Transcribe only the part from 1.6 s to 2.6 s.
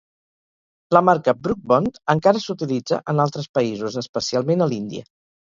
Bond encara